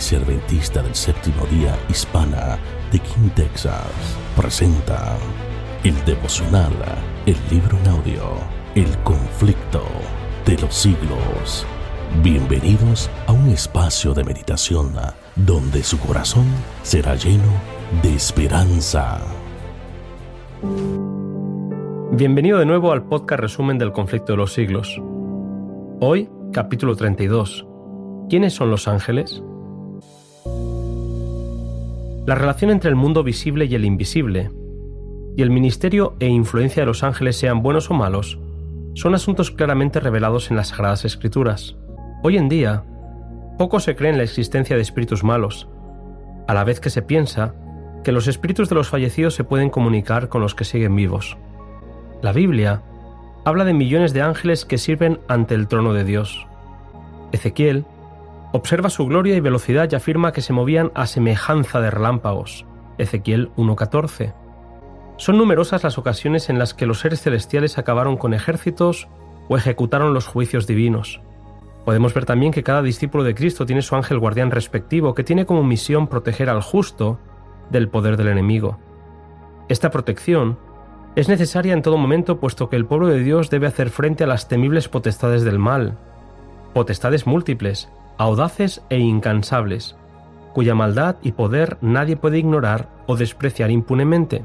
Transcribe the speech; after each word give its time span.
Iglesia 0.00 0.82
del 0.82 0.94
Séptimo 0.94 1.44
Día 1.50 1.78
Hispana 1.90 2.58
de 2.90 2.98
King, 3.00 3.28
Texas, 3.36 3.84
presenta 4.34 5.18
el 5.84 5.94
devocional, 6.06 6.72
el 7.26 7.36
libro 7.50 7.76
en 7.76 7.88
audio, 7.88 8.22
El 8.74 8.96
conflicto 9.02 9.82
de 10.46 10.56
los 10.56 10.74
siglos. 10.74 11.66
Bienvenidos 12.22 13.10
a 13.26 13.32
un 13.32 13.50
espacio 13.50 14.14
de 14.14 14.24
meditación 14.24 14.94
donde 15.36 15.82
su 15.82 15.98
corazón 15.98 16.46
será 16.82 17.14
lleno 17.14 17.52
de 18.02 18.14
esperanza. 18.14 19.20
Bienvenido 22.12 22.58
de 22.58 22.64
nuevo 22.64 22.92
al 22.92 23.04
podcast 23.04 23.42
resumen 23.42 23.76
del 23.76 23.92
conflicto 23.92 24.32
de 24.32 24.38
los 24.38 24.54
siglos. 24.54 24.98
Hoy, 26.00 26.30
capítulo 26.54 26.96
32. 26.96 27.66
¿Quiénes 28.30 28.54
son 28.54 28.70
los 28.70 28.88
ángeles? 28.88 29.42
La 32.30 32.36
relación 32.36 32.70
entre 32.70 32.88
el 32.90 32.94
mundo 32.94 33.24
visible 33.24 33.64
y 33.64 33.74
el 33.74 33.84
invisible, 33.84 34.52
y 35.36 35.42
el 35.42 35.50
ministerio 35.50 36.14
e 36.20 36.28
influencia 36.28 36.82
de 36.82 36.86
los 36.86 37.02
ángeles 37.02 37.34
sean 37.36 37.60
buenos 37.60 37.90
o 37.90 37.94
malos, 37.94 38.38
son 38.94 39.16
asuntos 39.16 39.50
claramente 39.50 39.98
revelados 39.98 40.48
en 40.48 40.56
las 40.56 40.68
Sagradas 40.68 41.04
Escrituras. 41.04 41.76
Hoy 42.22 42.36
en 42.36 42.48
día, 42.48 42.84
poco 43.58 43.80
se 43.80 43.96
cree 43.96 44.12
en 44.12 44.16
la 44.16 44.22
existencia 44.22 44.76
de 44.76 44.82
espíritus 44.82 45.24
malos, 45.24 45.68
a 46.46 46.54
la 46.54 46.62
vez 46.62 46.78
que 46.78 46.90
se 46.90 47.02
piensa 47.02 47.56
que 48.04 48.12
los 48.12 48.28
espíritus 48.28 48.68
de 48.68 48.76
los 48.76 48.88
fallecidos 48.88 49.34
se 49.34 49.42
pueden 49.42 49.68
comunicar 49.68 50.28
con 50.28 50.40
los 50.40 50.54
que 50.54 50.62
siguen 50.62 50.94
vivos. 50.94 51.36
La 52.22 52.32
Biblia 52.32 52.84
habla 53.44 53.64
de 53.64 53.74
millones 53.74 54.12
de 54.12 54.22
ángeles 54.22 54.64
que 54.64 54.78
sirven 54.78 55.18
ante 55.26 55.56
el 55.56 55.66
trono 55.66 55.94
de 55.94 56.04
Dios. 56.04 56.46
Ezequiel 57.32 57.86
Observa 58.52 58.90
su 58.90 59.06
gloria 59.06 59.36
y 59.36 59.40
velocidad 59.40 59.88
y 59.90 59.94
afirma 59.94 60.32
que 60.32 60.42
se 60.42 60.52
movían 60.52 60.90
a 60.94 61.06
semejanza 61.06 61.80
de 61.80 61.90
relámpagos. 61.90 62.66
Ezequiel 62.98 63.50
1.14. 63.56 64.34
Son 65.16 65.38
numerosas 65.38 65.84
las 65.84 65.98
ocasiones 65.98 66.50
en 66.50 66.58
las 66.58 66.74
que 66.74 66.86
los 66.86 67.00
seres 67.00 67.22
celestiales 67.22 67.78
acabaron 67.78 68.16
con 68.16 68.34
ejércitos 68.34 69.08
o 69.48 69.56
ejecutaron 69.56 70.14
los 70.14 70.26
juicios 70.26 70.66
divinos. 70.66 71.20
Podemos 71.84 72.12
ver 72.12 72.24
también 72.24 72.52
que 72.52 72.64
cada 72.64 72.82
discípulo 72.82 73.22
de 73.22 73.34
Cristo 73.34 73.66
tiene 73.66 73.82
su 73.82 73.94
ángel 73.94 74.18
guardián 74.18 74.50
respectivo 74.50 75.14
que 75.14 75.24
tiene 75.24 75.46
como 75.46 75.62
misión 75.62 76.08
proteger 76.08 76.50
al 76.50 76.60
justo 76.60 77.18
del 77.70 77.88
poder 77.88 78.16
del 78.16 78.28
enemigo. 78.28 78.78
Esta 79.68 79.90
protección 79.90 80.58
es 81.14 81.28
necesaria 81.28 81.72
en 81.72 81.82
todo 81.82 81.96
momento 81.96 82.40
puesto 82.40 82.68
que 82.68 82.76
el 82.76 82.86
pueblo 82.86 83.06
de 83.06 83.22
Dios 83.22 83.48
debe 83.48 83.68
hacer 83.68 83.90
frente 83.90 84.24
a 84.24 84.26
las 84.26 84.48
temibles 84.48 84.88
potestades 84.88 85.44
del 85.44 85.58
mal, 85.58 85.98
potestades 86.74 87.26
múltiples, 87.26 87.90
audaces 88.20 88.82
e 88.90 88.98
incansables, 88.98 89.96
cuya 90.52 90.74
maldad 90.74 91.16
y 91.22 91.32
poder 91.32 91.78
nadie 91.80 92.16
puede 92.16 92.38
ignorar 92.38 92.90
o 93.06 93.16
despreciar 93.16 93.70
impunemente. 93.70 94.44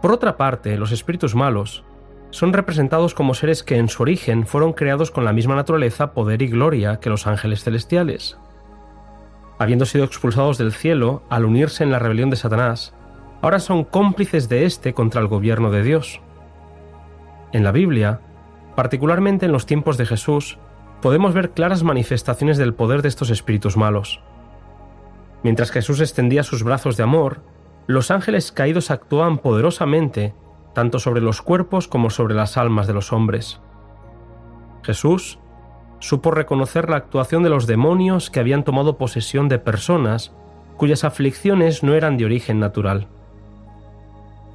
Por 0.00 0.12
otra 0.12 0.36
parte, 0.36 0.78
los 0.78 0.92
espíritus 0.92 1.34
malos 1.34 1.82
son 2.30 2.52
representados 2.52 3.14
como 3.14 3.34
seres 3.34 3.64
que 3.64 3.78
en 3.78 3.88
su 3.88 4.02
origen 4.02 4.46
fueron 4.46 4.74
creados 4.74 5.10
con 5.10 5.24
la 5.24 5.32
misma 5.32 5.56
naturaleza, 5.56 6.12
poder 6.12 6.40
y 6.42 6.46
gloria 6.46 7.00
que 7.00 7.10
los 7.10 7.26
ángeles 7.26 7.64
celestiales. 7.64 8.38
Habiendo 9.58 9.84
sido 9.84 10.04
expulsados 10.04 10.56
del 10.56 10.72
cielo 10.72 11.24
al 11.30 11.44
unirse 11.44 11.82
en 11.82 11.90
la 11.90 11.98
rebelión 11.98 12.30
de 12.30 12.36
Satanás, 12.36 12.94
ahora 13.42 13.58
son 13.58 13.82
cómplices 13.82 14.48
de 14.48 14.66
éste 14.66 14.94
contra 14.94 15.20
el 15.20 15.26
gobierno 15.26 15.72
de 15.72 15.82
Dios. 15.82 16.20
En 17.52 17.64
la 17.64 17.72
Biblia, 17.72 18.20
particularmente 18.76 19.46
en 19.46 19.52
los 19.52 19.66
tiempos 19.66 19.96
de 19.96 20.06
Jesús, 20.06 20.58
podemos 21.04 21.34
ver 21.34 21.50
claras 21.50 21.82
manifestaciones 21.82 22.56
del 22.56 22.72
poder 22.72 23.02
de 23.02 23.08
estos 23.08 23.28
espíritus 23.28 23.76
malos. 23.76 24.22
Mientras 25.42 25.70
Jesús 25.70 26.00
extendía 26.00 26.42
sus 26.42 26.62
brazos 26.62 26.96
de 26.96 27.02
amor, 27.02 27.42
los 27.86 28.10
ángeles 28.10 28.52
caídos 28.52 28.90
actuaban 28.90 29.36
poderosamente 29.36 30.34
tanto 30.72 30.98
sobre 30.98 31.20
los 31.20 31.42
cuerpos 31.42 31.88
como 31.88 32.08
sobre 32.08 32.34
las 32.34 32.56
almas 32.56 32.86
de 32.86 32.94
los 32.94 33.12
hombres. 33.12 33.60
Jesús 34.82 35.38
supo 35.98 36.30
reconocer 36.30 36.88
la 36.88 36.96
actuación 36.96 37.42
de 37.42 37.50
los 37.50 37.66
demonios 37.66 38.30
que 38.30 38.40
habían 38.40 38.64
tomado 38.64 38.96
posesión 38.96 39.50
de 39.50 39.58
personas 39.58 40.32
cuyas 40.78 41.04
aflicciones 41.04 41.82
no 41.82 41.92
eran 41.92 42.16
de 42.16 42.24
origen 42.24 42.60
natural. 42.60 43.08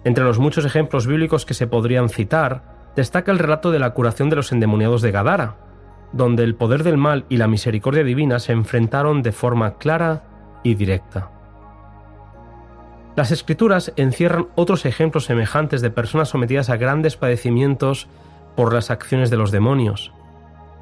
Entre 0.04 0.24
los 0.24 0.40
muchos 0.40 0.66
ejemplos 0.66 1.06
bíblicos 1.06 1.46
que 1.46 1.54
se 1.54 1.68
podrían 1.68 2.09
citar, 2.09 2.64
destaca 2.96 3.32
el 3.32 3.38
relato 3.38 3.70
de 3.70 3.78
la 3.78 3.94
curación 3.94 4.32
de 4.32 4.38
los 4.38 4.52
endemoniados 4.52 5.04
de 5.04 5.12
Gadara, 5.12 5.69
donde 6.12 6.44
el 6.44 6.56
poder 6.56 6.84
del 6.84 6.97
mal 6.97 7.25
y 7.30 7.38
la 7.38 7.47
misericordia 7.47 8.03
divina 8.03 8.40
se 8.40 8.52
enfrentaron 8.52 9.22
de 9.22 9.31
forma 9.31 9.78
clara 9.78 10.24
y 10.64 10.75
directa. 10.75 11.31
Las 13.16 13.31
escrituras 13.31 13.92
encierran 13.96 14.47
otros 14.56 14.86
ejemplos 14.86 15.25
semejantes 15.25 15.81
de 15.81 15.92
personas 15.92 16.30
sometidas 16.30 16.70
a 16.70 16.78
grandes 16.78 17.18
padecimientos 17.18 18.08
por 18.56 18.74
las 18.74 18.92
acciones 18.92 19.30
de 19.30 19.38
los 19.38 19.52
demonios. 19.52 20.14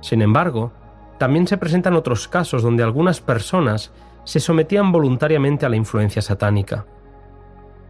Sin 0.01 0.21
embargo, 0.21 0.71
también 1.17 1.47
se 1.47 1.57
presentan 1.57 1.95
otros 1.95 2.27
casos 2.27 2.61
donde 2.61 2.83
algunas 2.83 3.21
personas 3.21 3.91
se 4.23 4.39
sometían 4.39 4.91
voluntariamente 4.91 5.65
a 5.65 5.69
la 5.69 5.77
influencia 5.77 6.21
satánica. 6.21 6.85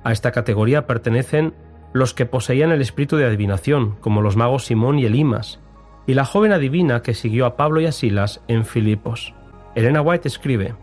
A 0.03 0.11
esta 0.11 0.31
categoría 0.31 0.87
pertenecen 0.87 1.53
los 1.93 2.13
que 2.13 2.25
poseían 2.25 2.71
el 2.71 2.81
espíritu 2.81 3.17
de 3.17 3.25
adivinación, 3.25 3.95
como 3.99 4.21
los 4.21 4.37
magos 4.37 4.65
Simón 4.65 4.99
y 4.99 5.05
Elimas, 5.05 5.59
y 6.07 6.13
la 6.13 6.25
joven 6.25 6.53
adivina 6.53 7.03
que 7.03 7.13
siguió 7.13 7.45
a 7.45 7.57
Pablo 7.57 7.81
y 7.81 7.85
a 7.85 7.91
Silas 7.91 8.41
en 8.47 8.65
Filipos. 8.65 9.33
Elena 9.75 10.01
White 10.01 10.27
escribe, 10.27 10.73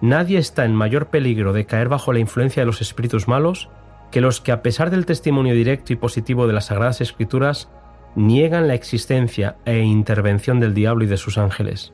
Nadie 0.00 0.38
está 0.38 0.64
en 0.64 0.74
mayor 0.74 1.08
peligro 1.08 1.52
de 1.52 1.66
caer 1.66 1.88
bajo 1.88 2.12
la 2.12 2.20
influencia 2.20 2.62
de 2.62 2.66
los 2.66 2.80
espíritus 2.80 3.26
malos 3.26 3.68
que 4.12 4.20
los 4.20 4.40
que 4.40 4.52
a 4.52 4.62
pesar 4.62 4.90
del 4.90 5.06
testimonio 5.06 5.54
directo 5.54 5.92
y 5.92 5.96
positivo 5.96 6.46
de 6.46 6.52
las 6.52 6.66
Sagradas 6.66 7.00
Escrituras 7.00 7.68
niegan 8.14 8.68
la 8.68 8.74
existencia 8.74 9.56
e 9.64 9.80
intervención 9.80 10.60
del 10.60 10.74
diablo 10.74 11.04
y 11.04 11.08
de 11.08 11.16
sus 11.16 11.36
ángeles. 11.36 11.92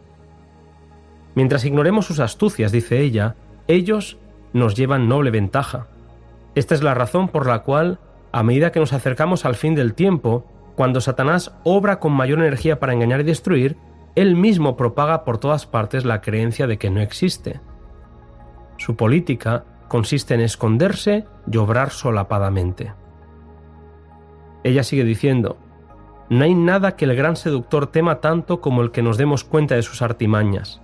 Mientras 1.35 1.65
ignoremos 1.65 2.07
sus 2.07 2.21
astucias, 2.21 2.73
dice 2.73 3.01
ella, 3.01 3.37
ellos 3.67 4.19
nos 4.53 4.75
llevan 4.77 5.09
noble 5.09 5.31
ventaja. 5.31 5.89
Esta 6.55 6.75
es 6.75 6.83
la 6.83 6.95
razón 6.95 7.29
por 7.29 7.47
la 7.47 7.61
cual, 7.61 7.99
a 8.31 8.43
medida 8.43 8.71
que 8.71 8.81
nos 8.81 8.93
acercamos 8.93 9.45
al 9.45 9.57
fin 9.57 9.75
del 9.75 9.95
tiempo, 9.95 10.47
cuando 10.77 11.01
Satanás 11.01 11.55
obra 11.63 12.01
con 12.01 12.13
mayor 12.13 12.41
energía 12.41 12.81
para 12.81 12.93
engañar 12.93 13.21
y 13.21 13.25
destruir, 13.25 13.77
él 14.15 14.37
mismo 14.37 14.77
propaga 14.77 15.25
por 15.25 15.39
todas 15.39 15.67
partes 15.67 16.05
la 16.05 16.21
creencia 16.21 16.67
de 16.67 16.79
que 16.79 16.91
no 16.91 17.01
existe. 17.01 17.61
Su 18.77 18.97
política 18.97 19.65
consiste 19.89 20.35
en 20.35 20.41
esconderse 20.41 21.27
y 21.51 21.57
obrar 21.57 21.91
solapadamente. 21.91 22.93
Ella 24.65 24.83
sigue 24.83 25.05
diciendo, 25.05 25.59
no 26.31 26.45
hay 26.45 26.55
nada 26.55 26.97
que 26.97 27.05
el 27.05 27.15
gran 27.15 27.37
seductor 27.37 27.89
tema 27.89 28.21
tanto 28.21 28.61
como 28.61 28.83
el 28.83 28.91
que 28.91 29.03
nos 29.03 29.19
demos 29.19 29.45
cuenta 29.45 29.75
de 29.75 29.83
sus 29.83 30.01
artimañas. 30.03 30.81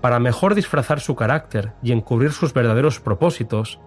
Para 0.00 0.18
mejor 0.18 0.54
disfrazar 0.54 1.00
su 1.00 1.14
carácter 1.14 1.72
y 1.82 1.92
encubrir 1.92 2.32
sus 2.32 2.52
verdaderos 2.52 3.00
propósitos, 3.00 3.78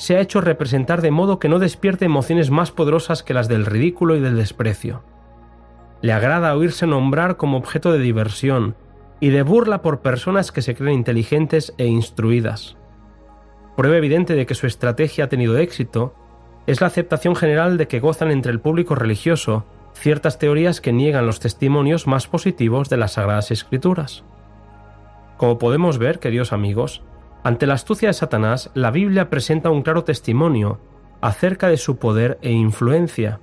se 0.00 0.16
ha 0.16 0.20
hecho 0.20 0.40
representar 0.40 1.02
de 1.02 1.10
modo 1.10 1.38
que 1.38 1.50
no 1.50 1.58
despierte 1.58 2.06
emociones 2.06 2.50
más 2.50 2.70
poderosas 2.70 3.22
que 3.22 3.34
las 3.34 3.48
del 3.48 3.66
ridículo 3.66 4.16
y 4.16 4.20
del 4.20 4.34
desprecio. 4.34 5.02
Le 6.00 6.14
agrada 6.14 6.56
oírse 6.56 6.86
nombrar 6.86 7.36
como 7.36 7.58
objeto 7.58 7.92
de 7.92 7.98
diversión 7.98 8.76
y 9.20 9.28
de 9.28 9.42
burla 9.42 9.82
por 9.82 10.00
personas 10.00 10.52
que 10.52 10.62
se 10.62 10.74
creen 10.74 10.94
inteligentes 10.94 11.74
e 11.76 11.84
instruidas. 11.84 12.78
Prueba 13.76 13.98
evidente 13.98 14.34
de 14.34 14.46
que 14.46 14.54
su 14.54 14.66
estrategia 14.66 15.26
ha 15.26 15.28
tenido 15.28 15.58
éxito 15.58 16.14
es 16.66 16.80
la 16.80 16.86
aceptación 16.86 17.36
general 17.36 17.76
de 17.76 17.86
que 17.86 18.00
gozan 18.00 18.30
entre 18.30 18.52
el 18.52 18.60
público 18.60 18.94
religioso 18.94 19.66
ciertas 19.92 20.38
teorías 20.38 20.80
que 20.80 20.94
niegan 20.94 21.26
los 21.26 21.40
testimonios 21.40 22.06
más 22.06 22.26
positivos 22.26 22.88
de 22.88 22.96
las 22.96 23.12
Sagradas 23.12 23.50
Escrituras. 23.50 24.24
Como 25.36 25.58
podemos 25.58 25.98
ver, 25.98 26.20
queridos 26.20 26.54
amigos, 26.54 27.02
ante 27.42 27.66
la 27.66 27.74
astucia 27.74 28.08
de 28.08 28.14
Satanás, 28.14 28.70
la 28.74 28.90
Biblia 28.90 29.30
presenta 29.30 29.70
un 29.70 29.82
claro 29.82 30.04
testimonio 30.04 30.78
acerca 31.22 31.68
de 31.68 31.76
su 31.76 31.96
poder 31.96 32.38
e 32.42 32.52
influencia. 32.52 33.40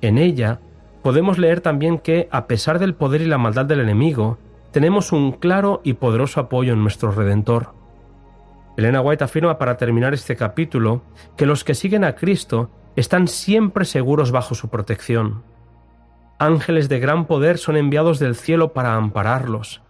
En 0.00 0.18
ella 0.18 0.60
podemos 1.02 1.38
leer 1.38 1.60
también 1.60 1.98
que, 1.98 2.28
a 2.30 2.46
pesar 2.46 2.78
del 2.78 2.94
poder 2.94 3.20
y 3.20 3.26
la 3.26 3.38
maldad 3.38 3.66
del 3.66 3.80
enemigo, 3.80 4.38
tenemos 4.70 5.12
un 5.12 5.32
claro 5.32 5.82
y 5.84 5.94
poderoso 5.94 6.40
apoyo 6.40 6.72
en 6.72 6.82
nuestro 6.82 7.10
Redentor. 7.10 7.74
Elena 8.78 9.02
White 9.02 9.24
afirma 9.24 9.58
para 9.58 9.76
terminar 9.76 10.14
este 10.14 10.34
capítulo 10.34 11.02
que 11.36 11.44
los 11.44 11.64
que 11.64 11.74
siguen 11.74 12.04
a 12.04 12.14
Cristo 12.14 12.70
están 12.96 13.28
siempre 13.28 13.84
seguros 13.84 14.32
bajo 14.32 14.54
su 14.54 14.70
protección. 14.70 15.42
Ángeles 16.38 16.88
de 16.88 16.98
gran 16.98 17.26
poder 17.26 17.58
son 17.58 17.76
enviados 17.76 18.18
del 18.18 18.34
cielo 18.34 18.72
para 18.72 18.96
ampararlos. 18.96 19.82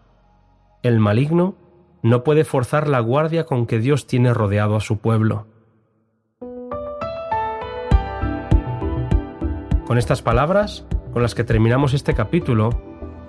El 0.83 0.99
maligno 0.99 1.55
no 2.03 2.25
puede 2.25 2.45
forzar 2.45 2.89
la 2.89 3.01
guardia 3.01 3.45
con 3.45 3.67
que 3.67 3.79
Dios 3.79 4.07
tiene 4.07 4.35
rodeado 4.35 4.77
a 4.77 4.81
su 4.81 4.99
pueblo. 4.99 5.47
Con 9.87 9.99
estas 9.99 10.23
palabras, 10.23 10.87
con 11.13 11.23
las 11.23 11.35
que 11.35 11.45
terminamos 11.45 11.95
este 11.95 12.15
capítulo, 12.15 12.71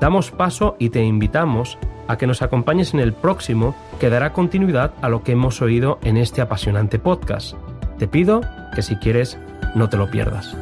Damos 0.03 0.31
paso 0.31 0.75
y 0.79 0.89
te 0.89 1.01
invitamos 1.01 1.77
a 2.09 2.17
que 2.17 2.27
nos 2.27 2.41
acompañes 2.41 2.93
en 2.93 2.99
el 2.99 3.13
próximo 3.13 3.73
que 4.01 4.09
dará 4.09 4.33
continuidad 4.33 4.93
a 5.01 5.07
lo 5.07 5.23
que 5.23 5.31
hemos 5.31 5.61
oído 5.61 5.97
en 6.03 6.17
este 6.17 6.41
apasionante 6.41 6.99
podcast. 6.99 7.55
Te 7.99 8.09
pido 8.09 8.41
que 8.75 8.81
si 8.81 8.97
quieres 8.97 9.37
no 9.75 9.87
te 9.87 9.95
lo 9.95 10.11
pierdas. 10.11 10.57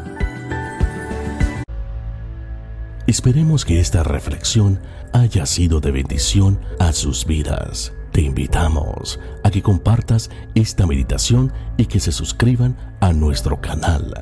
Esperemos 3.07 3.65
que 3.65 3.79
esta 3.79 4.03
reflexión 4.03 4.79
haya 5.11 5.47
sido 5.47 5.79
de 5.79 5.89
bendición 5.89 6.59
a 6.77 6.93
sus 6.93 7.25
vidas. 7.25 7.93
Te 8.11 8.21
invitamos 8.21 9.19
a 9.43 9.51
que 9.51 9.61
compartas 9.61 10.29
esta 10.53 10.85
meditación 10.85 11.53
y 11.77 11.85
que 11.85 11.99
se 11.99 12.11
suscriban 12.11 12.75
a 12.99 13.13
nuestro 13.13 13.61
canal. 13.61 14.13